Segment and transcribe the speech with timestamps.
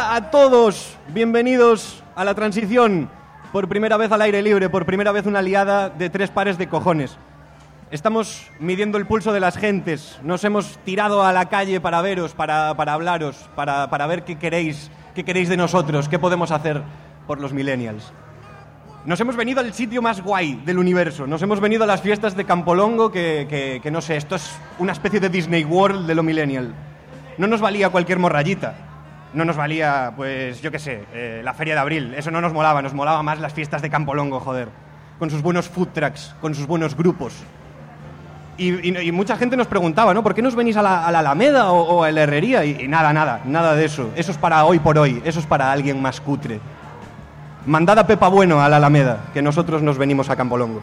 [0.00, 3.10] A todos, bienvenidos a la transición.
[3.50, 6.68] Por primera vez al aire libre, por primera vez una liada de tres pares de
[6.68, 7.16] cojones.
[7.90, 12.32] Estamos midiendo el pulso de las gentes, nos hemos tirado a la calle para veros,
[12.34, 16.80] para, para hablaros, para, para ver qué queréis, qué queréis de nosotros, qué podemos hacer
[17.26, 18.12] por los millennials.
[19.04, 21.26] Nos hemos venido al sitio más guay del universo.
[21.26, 24.48] Nos hemos venido a las fiestas de Campolongo, que, que- que no sé, esto es
[24.78, 26.72] una especie de Disney World de lo millennial.
[27.36, 28.84] No nos valía cualquier morrayita.
[29.34, 32.14] No nos valía, pues, yo qué sé, eh, la feria de abril.
[32.16, 34.68] Eso no nos molaba, nos molaba más las fiestas de Campolongo, joder.
[35.18, 37.34] Con sus buenos food trucks, con sus buenos grupos.
[38.56, 40.22] Y, mucha gente nos preguntaba, ¿no?
[40.24, 42.64] ¿Por qué nos venís a la, Alameda o, o a la Herrería?
[42.64, 44.10] Y, y nada, nada, nada de eso.
[44.16, 46.58] Eso es para hoy por hoy, eso es para alguien más cutre.
[47.66, 50.82] Mandad a Pepa Bueno a la Alameda, que nosotros nos venimos a Campolongo.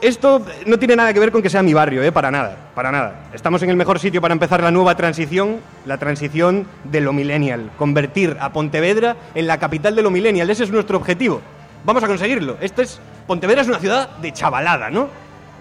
[0.00, 2.12] Esto no tiene nada que ver con que sea mi barrio, ¿eh?
[2.12, 3.30] Para nada, para nada.
[3.32, 7.70] Estamos en el mejor sitio para empezar la nueva transición, la transición de lo millennial.
[7.78, 10.50] Convertir a Pontevedra en la capital de lo millennial.
[10.50, 11.40] Ese es nuestro objetivo.
[11.84, 12.58] Vamos a conseguirlo.
[12.60, 13.00] Esto es...
[13.26, 15.08] Pontevedra es una ciudad de chavalada, ¿no?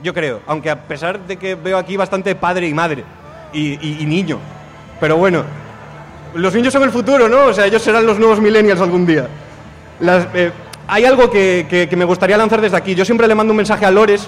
[0.03, 0.41] Yo creo.
[0.47, 3.05] Aunque a pesar de que veo aquí bastante padre y madre.
[3.53, 4.39] Y niño.
[4.99, 5.43] Pero bueno,
[6.35, 7.45] los niños son el futuro, ¿no?
[7.45, 9.27] O sea, ellos serán los nuevos millennials algún día.
[10.01, 10.51] Las- eh,
[10.87, 12.95] hay algo que, que- me gustaría lanzar desde aquí.
[12.95, 14.27] Yo siempre le mando un mensaje a Lores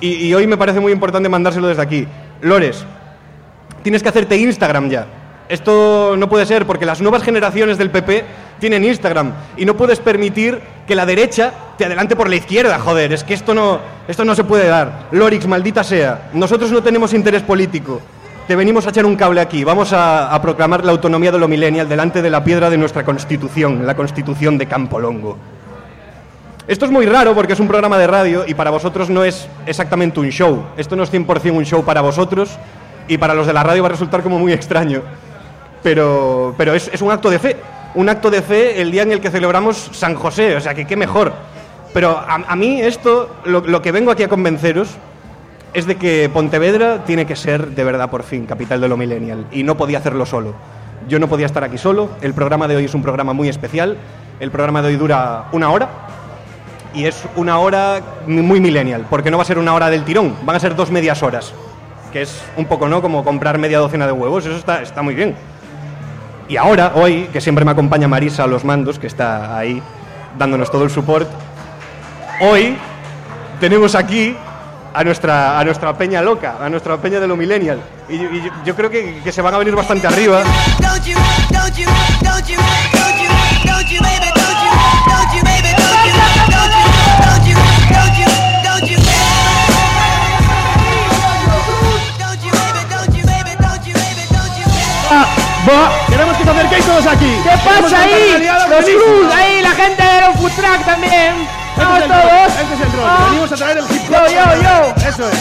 [0.00, 2.06] y, hoy me parece muy importante mandárselo desde aquí.
[2.40, 2.84] Lores,
[3.82, 5.06] tienes que hacerte Instagram ya.
[5.48, 8.24] Esto no puede ser porque las nuevas generaciones del PP
[8.60, 13.12] tienen Instagram y no puedes permitir que la derecha te adelante por la izquierda, joder.
[13.12, 15.06] Es que esto no, esto no se puede dar.
[15.10, 16.28] Lorix, maldita sea.
[16.34, 18.00] Nosotros no tenemos interés político.
[18.46, 19.64] Te venimos a echar un cable aquí.
[19.64, 23.04] Vamos a, a proclamar la autonomía de lo millennial delante de la piedra de nuestra
[23.04, 25.36] constitución, la constitución de Campolongo.
[26.68, 29.48] Esto es muy raro porque es un programa de radio y para vosotros no es
[29.64, 30.66] exactamente un show.
[30.76, 32.58] Esto no es 100% un show para vosotros
[33.08, 35.00] y para los de la radio va a resultar como muy extraño.
[35.82, 37.56] Pero, pero es, es un acto de fe.
[37.94, 40.56] Un acto de fe el día en el que celebramos San José.
[40.56, 41.32] O sea, que qué mejor.
[41.94, 44.90] Pero a, a mí esto, lo, lo que vengo aquí a convenceros
[45.72, 49.46] es de que Pontevedra tiene que ser de verdad por fin capital de lo millennial
[49.52, 50.52] y no podía hacerlo solo.
[51.08, 52.10] Yo no podía estar aquí solo.
[52.20, 53.96] El programa de hoy es un programa muy especial.
[54.38, 55.88] El programa de hoy dura una hora
[56.94, 60.34] y es una hora muy millennial, porque no va a ser una hora del tirón,
[60.42, 61.52] van a ser dos medias horas,
[62.12, 63.02] que es un poco, ¿no?
[63.02, 65.36] Como comprar media docena de huevos, eso está, está muy bien.
[66.48, 69.82] Y ahora, hoy, que siempre me acompaña Marisa a los mandos, que está ahí
[70.38, 71.28] dándonos todo el support,
[72.40, 72.76] hoy
[73.60, 74.34] tenemos aquí
[74.94, 77.78] a nuestra, a nuestra peña loca, a nuestra peña de lo millennial.
[78.08, 78.18] Y,
[78.64, 80.42] yo- creo que se van a venir bastante arriba.
[96.68, 97.32] Os acerquéis todos aquí.
[97.42, 98.48] ¿Qué pasa ahí?
[98.68, 101.48] Los cruz, ahí la gente de los food truck también.
[101.76, 102.52] Vamos Este es el todos.
[102.60, 103.06] Este es el rol.
[103.08, 103.24] Ah.
[103.28, 104.10] Venimos a traer el hip hop.
[104.10, 105.08] Yo, yo, yo.
[105.08, 105.38] Eso es.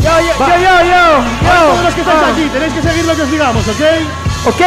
[0.00, 1.04] Yo, yo, yo, yo, yo.
[1.44, 2.30] Todos los que estáis Ah.
[2.32, 3.82] aquí, tenéis que seguir lo que os digamos, ¿ok?
[4.46, 4.62] Ok.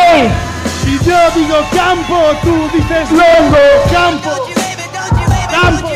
[0.84, 3.58] Si yo digo campo, tú dices Longo.
[3.92, 4.32] campo.
[5.50, 5.90] Campo.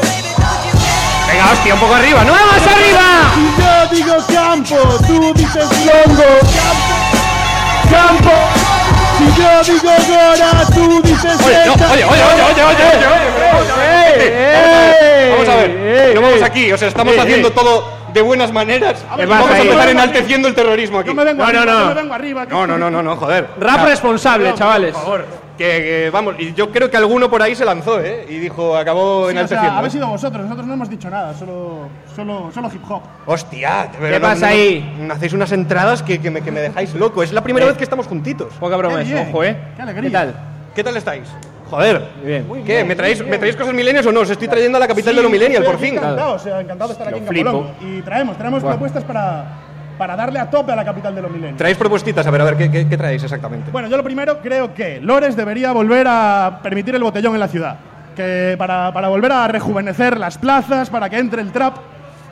[1.28, 2.34] Venga, hostia, un poco arriba, ¿no?
[2.34, 3.08] ¡Vamos arriba!
[3.36, 6.30] Si yo digo campo, tú dices longo.
[6.58, 6.96] Campo.
[7.92, 8.61] Campo.
[9.22, 11.92] Si yo digo gora, tú dices Oye, no, esta.
[11.92, 15.30] oye, oye, oye, oye, oye, oye, oye, pero vamos a ver, gente, Vamos a ver,
[15.32, 16.16] vamos a ver.
[16.16, 16.72] No vamos aquí,
[18.14, 19.04] de buenas maneras.
[19.18, 21.10] ver, Vamos a empezar enalteciendo el terrorismo aquí.
[21.10, 21.80] No me vengo No, no, arriba, no.
[21.80, 22.46] no me vengo arriba.
[22.46, 23.48] No, no, no, no, no, joder.
[23.60, 24.94] Rap responsable, chavales.
[24.94, 25.26] Por favor,
[25.58, 28.26] que, que, vamos, y yo creo que alguno por ahí se lanzó, ¿eh?
[28.30, 29.78] Y dijo, acabó Sí, o sea, enalteciendo.
[29.78, 33.02] habéis sido vosotros, nosotros no hemos dicho nada, solo, solo, solo hip hop.
[33.28, 34.96] Hostia, ¿Qué pasa no- ahí?
[35.00, 37.22] no- hacéis unas entradas que, que me, que me dejáis loco.
[37.22, 38.54] Es la primera vez que estamos juntitos.
[38.60, 39.56] Poca broma bien, ojo, eh.
[39.76, 40.10] qué alegría.
[40.10, 40.36] ¿Qué tal?
[40.76, 41.28] ¿Qué tal estáis?
[41.72, 42.02] Joder.
[42.24, 42.46] Bien.
[42.66, 42.84] ¿Qué?
[42.84, 44.20] ¿Me traéis, ¿Me traéis cosas millennials o no?
[44.20, 45.96] Os estoy trayendo a la capital de lo millennial, por fin.
[45.96, 47.98] Encantado, o sea, encantado de estar aquí Lo en.
[47.98, 49.46] Y traemos, traemos propuestas para,
[49.98, 51.58] para darle a tope a la capital de los milenios.
[51.58, 53.72] Traéis propuestitas, a ver, a ver, ¿qué, qué, qué traéis exactamente?
[53.72, 57.48] Bueno, yo lo primero creo que Lores debería volver a permitir el botellón en la
[57.48, 57.78] ciudad.
[58.18, 61.78] Que para, para volver a rejuvenecer las plazas, para que entre el trap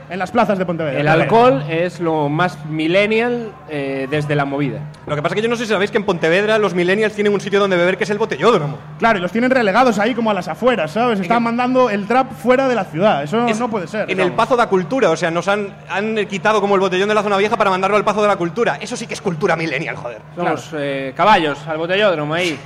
[0.10, 1.00] en las plazas de Pontevedra.
[1.00, 4.80] El alcohol es lo más millennial eh, desde la movida.
[5.06, 7.14] Lo que pasa es que yo no sé si sabéis que en Pontevedra los millennials
[7.14, 8.78] tienen un sitio donde beber que es el botellódromo.
[8.98, 11.20] Claro, y los tienen relegados ahí como a las afueras, ¿sabes?
[11.20, 13.24] Están mandando el trap fuera de la ciudad.
[13.24, 14.10] Eso Es no puede ser.
[14.10, 17.10] En el Pazo de la Cultura, o sea, nos han, han quitado como el botellón
[17.10, 18.78] de la zona vieja para mandarlo al Pazo de la Cultura.
[18.82, 20.20] Eso sí que es cultura millennial, joder.
[20.36, 22.58] Somos eh, caballos al botellódromo ahí.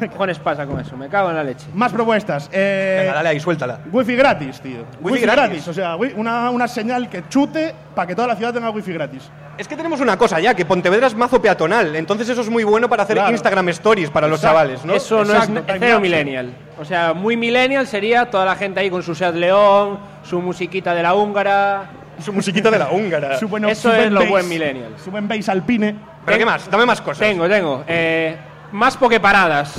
[0.00, 0.96] ¿Qué cojones pasa con eso?
[0.96, 1.66] Me cago en la leche.
[1.74, 2.48] Más propuestas.
[2.52, 3.80] Eh, Venga, dale ahí, suéltala.
[3.92, 4.84] Wifi gratis, tío.
[5.00, 5.68] Wifi gratis.
[5.68, 9.30] O sea, una, una señal que chute para que toda la ciudad tenga wifi gratis.
[9.56, 12.62] Es que tenemos una cosa ya, que Pontevedra es mazo peatonal, entonces eso es muy
[12.64, 13.32] bueno para hacer Claro.
[13.32, 14.54] Instagram Stories para los Exacto.
[14.56, 14.94] chavales, ¿no?
[14.94, 16.52] Eso no Exacto, es cero millennial.
[16.78, 20.94] O sea, muy millennial sería toda la gente ahí con su Seat León, su musiquita
[20.94, 21.90] de la húngara.
[22.24, 23.36] Su musiquita de la húngara.
[23.38, 24.94] Su bueno- Eso es lo bass- buen millennial.
[25.04, 25.94] Su buen bass alpine.
[26.24, 26.70] ¿Pero qué más?
[26.70, 27.18] Dame más cosas.
[27.20, 27.84] Tengo, tengo.
[27.88, 28.36] Eh,
[28.72, 29.74] más pokeparadas.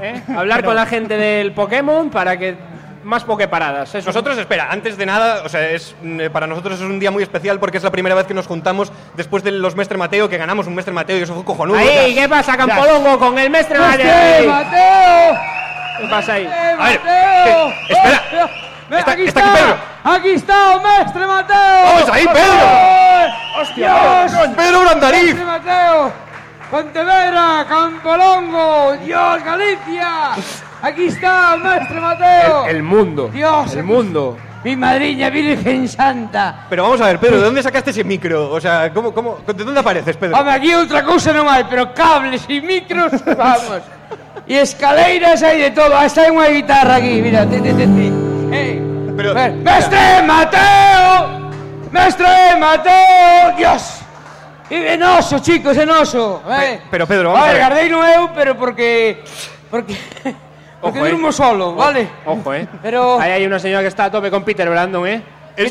[0.00, 0.22] ¿eh?
[0.36, 2.56] Hablar con la gente del Pokémon para que.
[3.04, 3.94] Más pokeparadas.
[3.94, 4.06] Eso.
[4.08, 7.22] Nosotros, espera, antes de nada, o sea, es, mm, para nosotros es un día muy
[7.22, 10.38] especial porque es la primera vez que nos juntamos después de los Mestre Mateo, que
[10.38, 11.78] ganamos un Mestre Mateo y eso fue cojonudo.
[11.78, 12.14] Ahí.
[12.14, 15.38] ¿qué pasa, Campolongo, con el mestre ¡Mestre Mateo?
[16.00, 16.46] ¿Qué pasa ahí?
[16.78, 17.00] A ver.
[17.88, 18.22] Espera.
[18.98, 19.76] Está- aquí está está, aquí Pedro.
[20.04, 21.84] Aquí está, Mestre Mateo.
[21.84, 23.60] ¡Vamos ahí, Pedro!
[23.60, 24.26] ¡Hostia!
[24.28, 24.48] Dios.
[24.56, 25.24] ¡Pedro Brandariz!
[25.24, 26.12] Mestre Mateo.
[26.70, 30.08] Pontevedra, Campolongo, Dios, Galicia.
[30.82, 32.66] Aquí está, Mestre Mateo.
[32.66, 33.28] El, el mundo.
[33.32, 34.36] Dios, El mundo.
[34.64, 36.66] Mi madrina Virgen Santa.
[36.70, 38.50] Pero vamos a ver, Pedro, ¿de dónde sacaste ese micro?
[38.50, 40.38] O sea, ¿cómo, cómo, ¿de dónde apareces, Pedro?
[40.38, 43.82] Home, aquí outra cousa non hai, pero cables e micros, vamos.
[44.46, 45.90] E escaleiras hai de todo.
[45.98, 48.08] Hasta hai unha guitarra aquí, mira, ti, ti, ti, ti.
[49.18, 51.50] Pero- Ver- Mestre Mateo!
[51.90, 53.58] Mestre Mateo!
[53.58, 53.98] Dios!
[54.70, 56.38] E noso, chicos, é noso.
[56.46, 56.86] Eh.
[56.86, 57.60] pero, Pedro, vamos a ver.
[57.60, 59.26] gardei no eu, pero porque...
[59.68, 59.98] Porque...
[60.82, 61.10] Porque Ojo, eh.
[61.12, 62.08] durmo solo, vale?
[62.26, 62.66] Ojo, ¿eh?
[62.82, 65.22] Pero- Ahí hay una señora que está a tope con Peter Brandon, ¿eh?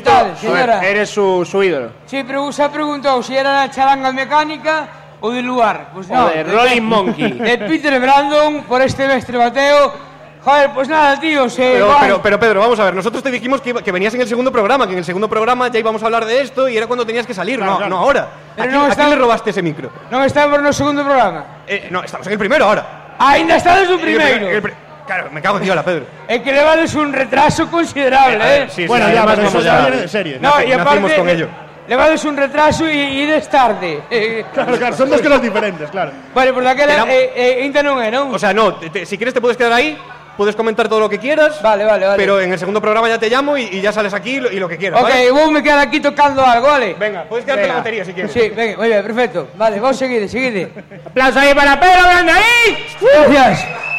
[0.03, 0.79] Tal, señora?
[0.87, 1.89] Eres su, su ídolo.
[2.05, 4.87] Sí, pero se preguntou se era na charanga mecánica
[5.19, 5.89] ou de lugar.
[5.93, 7.31] Pues no, Joder, de- Rolling Monkey.
[7.43, 10.09] De Peter Brandon por este mestre Mateo.
[10.41, 13.61] Joder, pues nada, tío, se Pero, pero, pero, Pedro, vamos a ver, nosotros te dijimos
[13.61, 16.01] que, iba- que venías en el segundo programa, que en el segundo programa ya íbamos
[16.01, 17.89] a hablar de esto y era cuando tenías que salir, no, claro.
[17.89, 18.27] no ahora.
[18.55, 19.91] Pero ¿A quién, no a quién está- le robaste ese micro?
[20.09, 21.61] Non estamos no segundo programa.
[21.69, 23.17] Eh, no, estamos en el primero ahora.
[23.21, 24.45] Ainda estades no En el pri- primeiro.
[24.49, 24.73] en el pri-
[25.05, 26.05] claro, me cago en Dios, Pedro.
[26.27, 28.67] É que levades un retraso considerable, eh.
[28.69, 30.39] Sí, sí, Bueno, ya, pero eso ya viene de serie.
[30.39, 31.47] no, e aparte con ello.
[31.87, 32.95] Levades un retraso e
[33.25, 34.03] ides tarde.
[34.09, 36.11] Eh, Claro, claro, son dos cosas diferentes, claro.
[36.33, 38.31] Vale, por daquela eh, eh, ainda non é, non?
[38.31, 39.97] O sea, no, te- te- si quieres te puedes quedar ahí,
[40.37, 41.59] puedes comentar todo lo que quieras.
[41.61, 42.17] Vale, vale, vale.
[42.21, 44.47] Pero en el segundo programa ya te llamo y, y ya sales aquí y lo,
[44.53, 45.01] y lo que quieras.
[45.03, 45.31] Ok, ¿vale?
[45.35, 46.95] vou me quedar aquí tocando algo, vale?
[46.95, 47.73] Venga, puedes quedarte Venga.
[47.75, 48.31] la batería si quieres.
[48.31, 49.49] Sí, venga, muy bien, perfecto.
[49.57, 50.71] Vale, vos seguide, seguide.
[51.11, 52.87] Aplauso ahí para Pedro Brandon, ahí.
[53.01, 53.90] Gracias.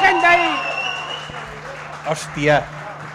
[0.00, 0.56] Gente ahí.
[2.10, 2.64] Hostia.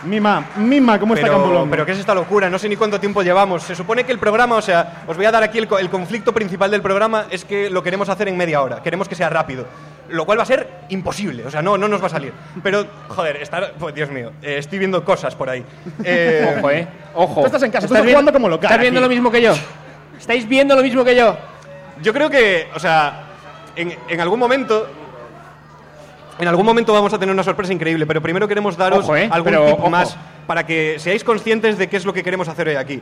[0.04, 1.70] Mima, Mima, ¿cómo está Pero, Campolongo?
[1.70, 2.50] pero ¿qué es esta locura?
[2.50, 3.64] No sé ni cuánto tiempo llevamos.
[3.64, 5.90] Se supone que el programa, o sea, os voy a dar aquí el, co- el
[5.90, 8.81] conflicto principal del programa es que lo queremos hacer en media hora.
[8.81, 9.66] Queremos que sea rápido.
[10.08, 11.46] Lo cual va a ser imposible.
[11.46, 12.31] O sea, no, no nos va a salir.
[12.64, 15.66] Pero, joder, estar, pues, Dios mío, eh, estoy viendo cosas por ahí.
[16.04, 16.88] Eh, Ojo, eh.
[17.14, 17.42] Ojo.
[17.42, 19.04] Tú estás en casa, tú ¿Estás jugando como local ¿Estás viendo aquí.
[19.06, 19.54] lo mismo que yo?
[20.18, 21.36] ¿Estáis viendo lo mismo que yo?
[22.02, 23.24] Yo creo que, o sea,
[23.75, 24.88] en, en algún momento.
[26.39, 29.27] En algún momento vamos a tener una sorpresa increíble, pero primero queremos daros Ojo, eh,
[29.30, 29.89] algún pero, tip ojo.
[29.89, 30.15] más
[30.50, 33.00] para que seáis conscientes de qué es lo que queremos hacer hoy aquí.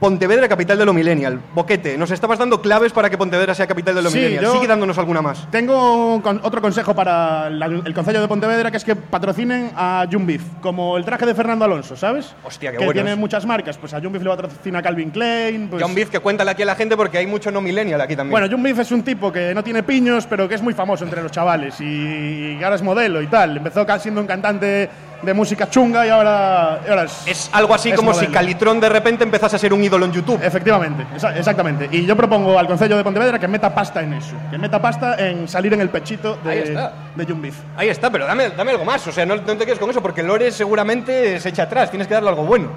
[0.00, 1.38] Pontevedra, capital de lo millennial.
[1.54, 4.50] Boquete, nos estabas dando claves para que Pontevedra sea capital de lo Sí, millennial.
[4.50, 5.46] Sigue dándonos alguna más.
[5.52, 10.04] Tengo con- otro consejo para la- el Concello de Pontevedra, que es que patrocinen a
[10.10, 12.34] Jumbif, como el traje de Fernando Alonso, ¿sabes?
[12.42, 13.04] Hostia, qué Que buenos.
[13.04, 13.78] tiene muchas marcas.
[13.78, 15.68] Pues a Jumbif le patrocina Calvin Klein.
[15.68, 18.32] Pues, Beef, que cuéntale aquí a la gente porque hay mucho no millennial aquí también.
[18.32, 21.22] Bueno, Jumbif es un tipo que no tiene piños, pero que es muy famoso entre
[21.22, 23.58] los chavales y, y ahora es modelo y tal.
[23.58, 24.88] Empezó siendo un cantante
[25.22, 28.26] de música chunga y ahora, y ahora es, es algo así es como si.
[28.28, 30.40] Calitrón de repente empezase a ser un ídolo en YouTube.
[30.42, 31.88] Efectivamente, esa- exactamente.
[31.90, 35.16] Y yo propongo al Concello de Pontevedra que meta pasta en eso, que meta pasta
[35.18, 36.78] en salir en el pechito de,
[37.16, 37.56] de Jumbif.
[37.76, 39.06] Ahí está, pero dame, dame algo más.
[39.06, 41.90] O sea, no, no te quedes con eso porque Lore seguramente se echa atrás.
[41.90, 42.70] Tienes que darle algo bueno.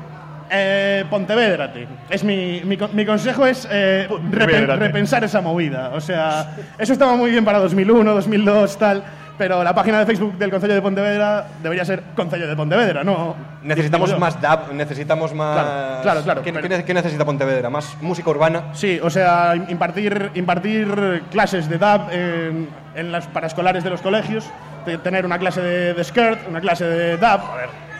[0.56, 1.88] Eh, Pontevedrate.
[2.10, 5.92] Es mi, mi, mi consejo es eh, repen- repensar esa movida.
[5.96, 9.04] O sea, eso estaba muy bien para 2001, 2002, tal.
[9.38, 13.36] Pero la página de Facebook del Concello de Pontevedra debería ser Concello de Pontevedra, no.
[13.64, 15.56] Necesitamos más dab, necesitamos más.
[15.56, 17.70] Claro, claro, claro, ¿Qué, pero- necesita Pontevedra?
[17.70, 18.66] ¿Más música urbana?
[18.74, 24.46] Sí, o sea, impartir, impartir clases de DAB en, en las paraescolares de los colegios,
[25.02, 27.42] tener una clase de, de skirt, una clase de DAB.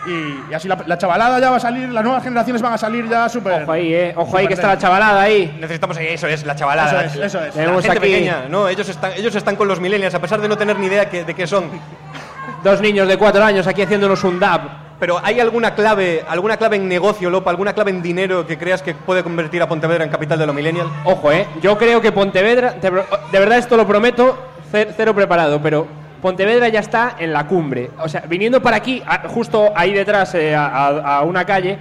[0.06, 2.78] Y, y así la, la chavalada ya va a salir, las nuevas generaciones van a
[2.78, 3.62] salir ya súper.
[3.62, 4.12] Ojo ahí, eh.
[4.16, 5.56] Ojo ahí que está la chavalada ahí.
[5.60, 7.04] Necesitamos ahí, eso es, la chavalada.
[7.06, 7.56] Eso es, eso es.
[7.56, 10.48] La gente aquí- pequeña, no, ellos están, ellos están con los millennials, a pesar de
[10.48, 11.64] no tener ni idea que- de qué son.
[12.62, 14.60] Dos niños de cuatro años aquí haciéndonos un dab.
[15.00, 18.80] Pero ¿hay alguna clave, alguna clave en negocio, Lopa, alguna clave en dinero que creas
[18.80, 20.86] que puede convertir a Pontevedra en capital de lo millennial?
[21.04, 21.46] Ojo, eh.
[21.60, 24.38] Yo creo que Pontevedra, de, ver- de verdad esto lo prometo,
[24.70, 25.86] ce- cero preparado, pero
[26.28, 27.90] Pontevedra ya está en la cumbre.
[28.00, 31.76] O sea, viniendo para aquí, justo ahí detrás, eh, a, a- a una calle,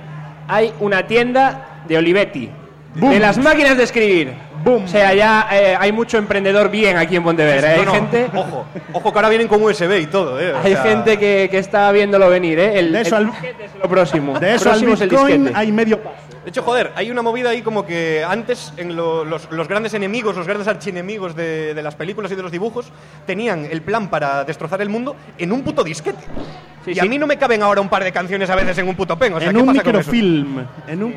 [0.50, 2.52] hay una tienda de Olivetti.
[2.94, 4.34] De las máquinas de escribir.
[4.66, 4.84] Boom.
[4.84, 7.70] O sea, ya eh, hay mucho emprendedor bien aquí en Pontevedra.
[7.76, 10.52] No, Hay no, gente, Ojo, ojo que ahora vienen con USB y todo, ¿eh?
[10.54, 12.80] O hay sea, gente que, que está viéndolo venir, ¿eh?
[12.80, 14.38] El, De eso el al- es lo próximo.
[14.40, 16.16] De eso al próximo es el Bitcoin hay medio paso.
[16.44, 19.94] De hecho, joder, hay una movida ahí como que antes en lo- los, los grandes
[19.94, 22.88] enemigos, los grandes archienemigos de, de las películas y de los dibujos,
[23.26, 26.20] tenían el plan para destrozar el mundo en un puto disquete.
[26.84, 27.00] Sí, y sí.
[27.00, 29.18] a mí no me caben ahora un par de canciones a veces en un puto
[29.18, 29.34] pen.
[29.34, 30.12] O sea, en ¿qué un pasa con eso?
[30.12, 30.66] microfilm.
[30.88, 31.16] En un.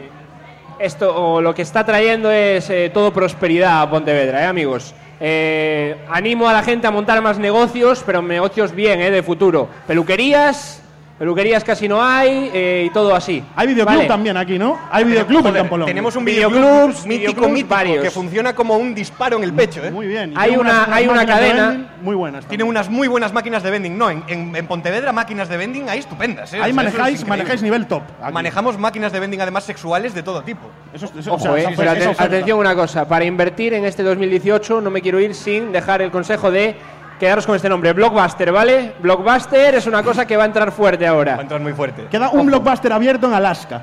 [0.79, 4.95] Esto o lo que está trayendo es eh, todo prosperidad a Pontevedra, ¿eh, amigos?
[5.19, 9.11] Eh, animo a la gente a montar más negocios, pero negocios bien, ¿eh?
[9.11, 9.69] De futuro.
[9.87, 10.83] Peluquerías,
[11.19, 13.43] peluquerías casi no hay eh, y todo así.
[13.57, 14.09] Hay videoclub Vale.
[14.09, 14.79] también aquí, ¿no?
[14.91, 15.87] Hay videoclub en Campolongo.
[15.87, 18.03] tenemos un Videoclubs, videoclub mítico, videoclubs mítico, varios.
[18.05, 19.91] que funciona como un disparo en el pecho, ¿eh?
[19.91, 20.33] Muy bien.
[20.33, 22.41] y Hay tiene una- unas- hay unas una máquinas de cadena- vending Muy buenas.
[22.47, 22.69] Tiene también.
[22.77, 23.97] unas muy buenas máquinas de vending.
[23.99, 26.57] No, en, en- en Pontevedra máquinas de vending hay estupendas, ¿eh?
[26.57, 27.29] O sea, Ahí eso es manejáis, increíble.
[27.29, 28.03] manejáis nivel top.
[28.23, 28.33] aquí.
[28.35, 30.69] Manejamos máquinas de vending además sexuales de todo tipo.
[30.93, 32.25] Eso, eso- Ojo, o sea, eh, esa pero oferta- esa oferta.
[32.37, 36.11] atención una cosa, para invertir en este 2018 no me quiero ir sin dejar el
[36.11, 36.75] consejo de
[37.19, 38.95] quedaros con este nombre, Blockbuster, ¿vale?
[39.01, 41.39] Blockbuster es una cosa que va a entrar fuerte Va a ahora.
[41.41, 42.07] entrar muy fuerte.
[42.11, 43.83] Queda un blockbuster abierto en Alaska.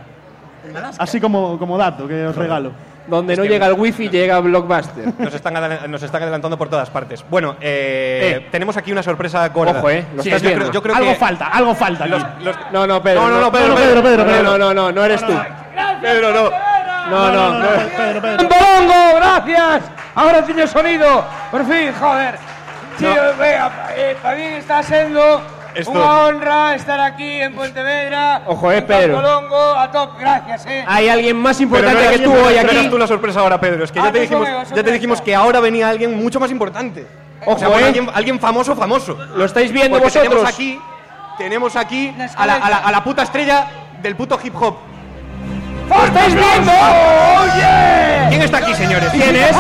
[0.98, 2.72] Así como, como dato que os regalo.
[3.06, 5.14] Donde no llega el wifi llega Blockbuster.
[5.20, 5.54] Nos están,
[5.92, 7.24] nos están adelantando por todas partes.
[7.30, 8.48] Bueno, eh, Eh.
[8.50, 9.80] tenemos aquí una sorpresa gorda.
[9.80, 12.06] Ojo, eh, lo Sí, estás yo creo, yo creo algo que falta, algo falta.
[12.08, 12.44] los- aquí.
[12.46, 13.22] los- No, no, Pedro.
[13.24, 15.34] No, no, no, Pedro, no, Pedro, Pedro, Pedro, No, no, no, no eres tú.
[16.02, 16.50] Pedro, no.
[17.10, 17.66] No, no, no.
[17.98, 18.48] Pedro, Pedro.
[18.48, 19.16] ¡Bolongo!
[19.18, 19.84] ¡Gracias!
[20.16, 21.26] Ahora tiene sonido.
[21.52, 22.36] Por fin, joder.
[23.00, 25.42] Sí, eh, para mí está siendo
[25.76, 28.42] Esto- una honra estar aquí en Pontevedra.
[28.46, 29.16] Ojo, eh, Pedro.
[29.16, 30.12] Bolongo, a top.
[30.20, 30.84] Gracias, eh.
[30.88, 32.90] Hay alguien más importante no que tú no hoy eras aquí.
[32.90, 33.84] tú la sorpresa ahora, Pedro.
[33.84, 36.40] Es que Ah, ya te soy dijimos, ya te dijimos que ahora venía alguien mucho
[36.40, 37.08] más importante.
[37.46, 37.88] Ojo, O sea, bueno, eh.
[37.88, 39.18] alguien, alguien famoso, famoso.
[39.36, 40.30] Lo estáis viendo Porque vosotros.
[40.30, 40.80] tenemos aquí,
[41.38, 42.88] tenemos aquí La a la, a, la, escaleta.
[42.88, 43.68] a la puta estrella
[44.02, 44.76] del puto hip hop.
[45.90, 46.72] ¡Lo estáis viendo!
[46.72, 48.28] ¡Oye!
[48.30, 49.10] ¿Quién está aquí, señores?
[49.12, 49.56] ¿Quién es?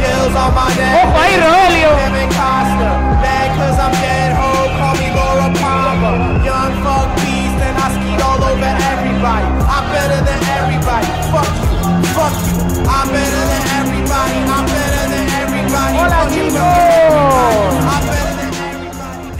[0.00, 0.91] Yells on my dad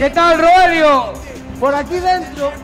[0.02, 1.12] ¿Qué tal, Roelio?
[1.60, 2.50] Por aquí dentro.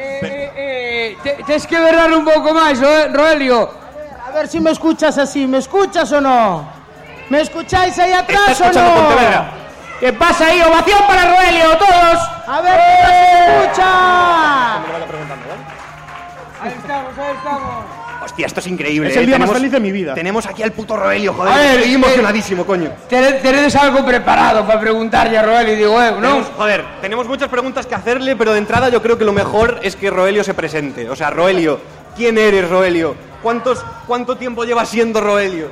[0.00, 3.68] Eh, eh, eh, te- tienes que berrar un poco más, Ro- Roelio.
[4.26, 5.44] A ver si me escuchas así.
[5.46, 6.68] ¿Me escuchas o no?
[7.28, 8.94] ¿Me escucháis ahí atrás o no?
[8.94, 9.50] Pontevedra.
[9.98, 10.62] ¿Qué pasa ahí?
[10.62, 12.30] ¡Ovación para Roelio, todos!
[12.46, 14.76] A ver si me escucha.
[16.62, 17.84] Ahí estamos, ahí estamos.
[18.28, 19.08] Hostia, esto es increíble.
[19.08, 19.26] Es el eh.
[19.26, 20.12] día más feliz de mi vida.
[20.14, 21.50] Tenemos aquí al puto Roelio, joder.
[21.52, 22.90] A ver, Estoy eh, emocionadísimo, coño.
[23.08, 26.20] Ten- Tenéis algo preparado para preguntarle a Roelio y digo, eh, ¿no?
[26.20, 29.80] Tenemos- joder, tenemos muchas preguntas que hacerle, pero de entrada yo creo que lo mejor
[29.82, 31.08] es que Roelio se presente.
[31.08, 31.80] O sea, Roelio,
[32.14, 33.14] ¿quién eres, Roelio?
[33.42, 35.68] ¿Cuántos, ¿Cuánto tiempo llevas siendo Roelio?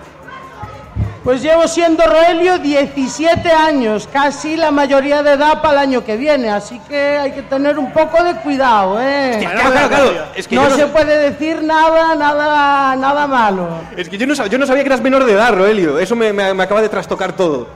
[1.26, 6.16] Pues llevo siendo Roelio 17 años, casi la mayoría de edad para el año que
[6.16, 9.38] viene, así que hay que tener un poco de cuidado, ¿eh?
[9.40, 10.12] Claro, claro, claro.
[10.36, 13.68] Es que, no, se puede decir nada, nada, nada malo.
[13.96, 15.98] es que yo, no, sab- yo no sabía que eras menor de edad, Roelio.
[15.98, 17.66] Eso me, me- me acaba de trastocar todo.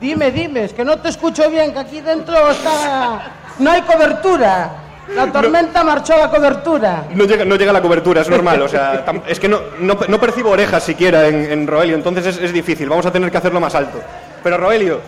[0.00, 3.30] Dime, dime, es que no te escucho bien, que aquí dentro está...
[3.60, 4.70] No hay cobertura.
[5.14, 7.04] La tormenta marchó la cobertura.
[7.14, 8.62] No llega, no llega la cobertura, es normal.
[8.62, 12.26] O sea, tam- es que no, no, no percibo orejas siquiera en, en Roelio, entonces
[12.26, 12.88] es, es difícil.
[12.88, 14.00] Vamos a tener que hacerlo más alto.
[14.42, 15.00] Pero Roelio,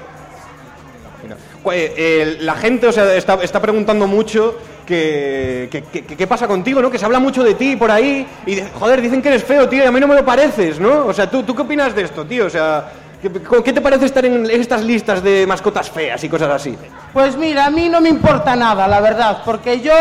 [1.63, 4.57] cu- eh, la gente o sea, está, está preguntando mucho
[4.87, 6.91] que, que- que- que- qué pasa contigo, ¿no?
[6.91, 9.67] Que se habla mucho de ti por ahí y, de- joder, dicen que eres feo,
[9.69, 11.07] tío, y a mí no me lo pareces, ¿no?
[11.07, 12.47] O sea, ¿tú, tú qué opinas de esto, tío?
[12.47, 12.85] O sea,
[13.33, 16.77] ¿qué, qué te parece estar en estas listas de mascotas feas y cosas así?
[17.13, 19.93] Pues mira, a mí no me importa nada, la verdad, porque yo,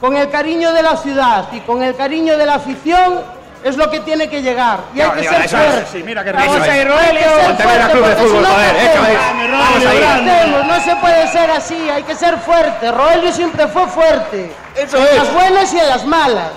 [0.00, 3.20] con el cariño de la ciudad y con el cariño de la afición,
[3.62, 4.80] es lo que tiene que llegar.
[4.94, 5.84] Y hay que ser fuerte.
[5.92, 6.88] Sí, mira que Vamos ahí, es.
[6.88, 7.26] Roelio.
[7.46, 9.08] Pontevedra Club de porque si Fútbol, no, joder, ¿qué eso hacemos?
[9.10, 9.40] es.
[9.40, 10.02] ¿Qué Vamos ahí.
[10.02, 10.66] hacemos?
[10.66, 12.90] No se puede ser así, hay que ser fuerte.
[12.90, 14.50] Roelio siempre fue fuerte.
[14.74, 15.14] Eso en es.
[15.16, 16.50] las buenas y en las malas.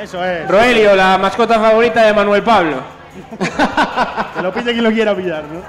[0.00, 0.46] Eso es.
[0.48, 2.76] Roelio, la mascota favorita de Manuel Pablo.
[4.34, 5.60] Que lo pille quien lo quiera pillar, ¿no?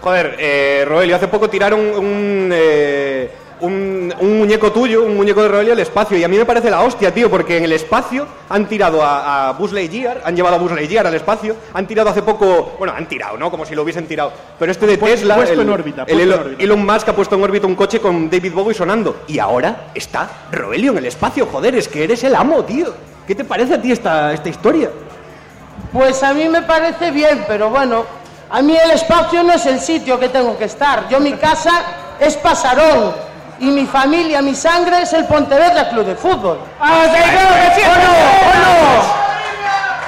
[0.00, 5.48] Joder, eh, Roelio, hace poco tiraron un, eh, un, un muñeco tuyo, un muñeco de
[5.48, 6.18] Roelio al espacio.
[6.18, 9.48] Y a mí me parece la hostia, tío, porque en el espacio han tirado a,
[9.48, 12.92] a Buzz Lightyear, han llevado a Buzz Lightyear al espacio, han tirado hace poco, bueno,
[12.94, 13.50] han tirado, ¿no?
[13.50, 14.30] Como si lo hubiesen tirado.
[14.58, 16.62] Pero este de Puesto- Tesla, puesto el, en órbita, el puesto en Elon, órbita.
[16.64, 19.22] Elon Musk ha puesto en órbita un coche con David Bowie sonando.
[19.26, 22.92] Y ahora está Roelio en el espacio, joder, es que eres el amo, tío.
[23.26, 24.90] ¿Qué te parece a ti esta, esta historia?
[25.92, 28.04] Pues a mí me parece bien, pero bueno,
[28.50, 31.08] A mí el espacio no es el sitio que tengo que estar.
[31.08, 31.72] Yo mi casa
[32.20, 33.12] es Pasarón
[33.58, 36.58] y mi familia, mi sangre es el Pontevedra Club de Fútbol.
[36.78, 37.82] ¡Vamos, ahí, claro que sí!
[37.84, 38.12] ¿O no?
[38.50, 39.24] ¿O no?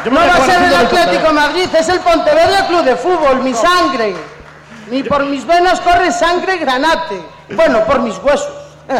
[0.05, 2.85] Yo me No voy a va a ser el Atlético Madrid, es el Pontevedra Club
[2.85, 4.15] de Fútbol, mi sangre.
[4.91, 7.21] Ni por mis venas corre sangre granate.
[7.51, 8.66] Bueno, por mis huesos.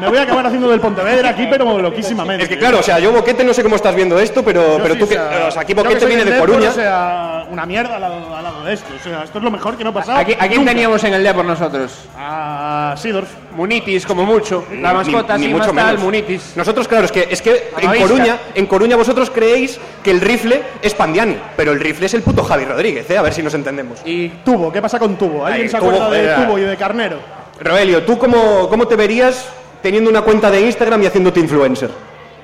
[0.00, 2.42] Me voy a acabar haciendo del Pontevedra aquí, pero loquísimamente.
[2.44, 4.82] Es que claro, o sea, yo Boquete no sé cómo estás viendo esto, pero, Yo
[4.82, 5.18] pero sí, tú que.
[5.18, 6.70] o sea, O sea, aquí que Boquete viene de Depor, Coruña.
[6.70, 8.92] O sea, una mierda al lado, al lado de esto.
[8.98, 10.18] O sea, esto es lo mejor que no ha pasado.
[10.18, 10.72] ¿A, qui- a quién nunca.
[10.72, 11.92] teníamos en el día por nosotros?
[12.18, 13.28] A Sidorf.
[13.54, 14.64] Munitis, como mucho.
[14.80, 16.02] La Ni- mascota, ni sí, mucho más tal, menos.
[16.02, 16.52] Munitis.
[16.56, 18.00] Nosotros, claro, es que, es que en.
[18.02, 22.22] Coruña, en Coruña vosotros creéis que el rifle es Pandiani, pero el rifle es el
[22.22, 23.16] puto Javi Rodríguez, ¿eh?
[23.18, 24.00] A ver si nos entendemos.
[24.04, 25.46] Y Tubo, ¿qué pasa con Tubo?
[25.46, 26.46] ¿Alguien Ay, se Tubo, acuerda de joder.
[26.46, 27.43] Tubo y de Carnero?
[27.60, 29.46] Roelio, ¿tú cómo, cómo te verías
[29.82, 31.90] teniendo una cuenta de Instagram y haciéndote influencer?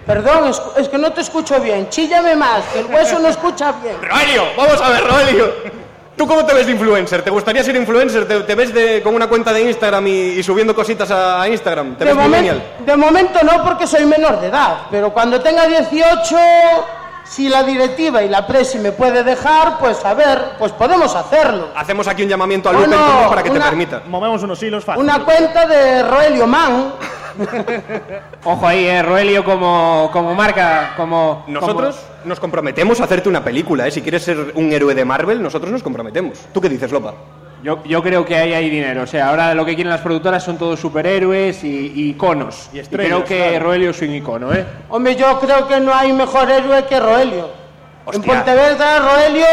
[0.06, 1.88] Perdón, es, es que no te escucho bien.
[1.88, 3.96] Chíllame más, que el hueso no escucha bien.
[4.02, 5.52] Roelio, vamos a ver, Roelio.
[6.16, 7.22] ¿Tú cómo te ves de influencer?
[7.22, 8.28] ¿Te gustaría ser influencer?
[8.28, 11.48] ¿Te, te ves de, con una cuenta de Instagram y, y subiendo cositas a, a
[11.48, 11.96] Instagram?
[11.96, 14.80] ¿Te De, ves momen- de momento no, porque soy menor de edad.
[14.90, 16.36] Pero cuando tenga 18,
[17.30, 21.68] si la directiva y la presi me puede dejar, pues a ver, pues podemos hacerlo.
[21.76, 24.02] Hacemos aquí un llamamiento a Lupe entonces para que te permita.
[24.08, 25.04] Movemos unos hilos fácil.
[25.04, 26.92] Una cuenta de Roelio Man.
[28.44, 31.44] Ojo ahí, eh, Roelio como, como marca, como...
[31.46, 33.92] Nosotros nos comprometemos a hacerte una película, ¿eh?
[33.92, 36.36] Si quieres ser un héroe de Marvel, nosotros nos comprometemos.
[36.52, 37.14] ¿Tú qué dices, Lopa?
[37.62, 39.02] Yo, yo creo que ahí hay dinero.
[39.02, 42.68] O sea, ahora lo que quieren las productoras son todos superhéroes y, y iconos.
[42.72, 43.64] Y estrellas, creo que claro.
[43.66, 44.66] Roelio es un icono, ¿eh?
[44.88, 47.50] Hombre, yo creo que no hay mejor héroe que Roelio.
[48.06, 48.34] En Hostia.
[48.34, 49.46] Pontevedra, Roelio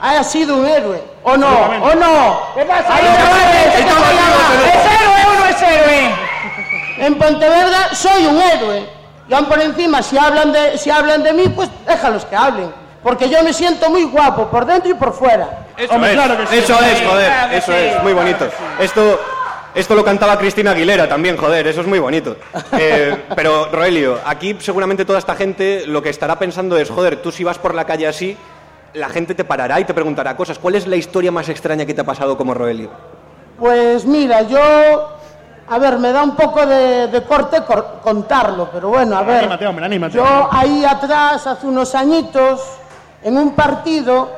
[0.00, 1.02] ha sido un héroe.
[1.22, 1.48] ¿O no?
[1.48, 2.40] ¿O no?
[2.54, 2.94] ¿Qué pasa?
[2.94, 4.64] Ahí Ahí te te va, va, ¿qué te se va, llama?
[4.66, 6.10] ¿Es héroe o no es héroe?
[6.98, 8.88] En Pontevedra soy un héroe.
[9.28, 12.72] Y aún por encima, si hablan, de, si hablan de mí, pues déjalos que hablen.
[13.02, 15.66] Porque yo me siento muy guapo, por dentro y por fuera.
[15.80, 16.56] Eso Hombre, es, claro que sí.
[16.58, 18.48] eso es, joder, claro que eso sí, es, muy bonito.
[18.78, 19.20] Esto,
[19.74, 22.36] esto lo cantaba Cristina Aguilera también, joder, eso es muy bonito.
[22.72, 27.32] Eh, pero, Roelio, aquí seguramente toda esta gente lo que estará pensando es, joder, tú
[27.32, 28.36] si vas por la calle así,
[28.94, 30.58] la gente te parará y te preguntará cosas.
[30.58, 32.90] ¿Cuál es la historia más extraña que te ha pasado como Roelio?
[33.58, 35.16] Pues mira, yo.
[35.72, 39.38] A ver, me da un poco de, de corte cor- contarlo, pero bueno, a ver.
[39.38, 40.16] Anímate, hombre, anímate.
[40.16, 42.60] Yo ahí atrás, hace unos añitos,
[43.22, 44.28] en un partido,